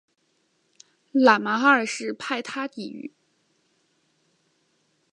[1.11, 3.13] 拉玛二世派他抵御。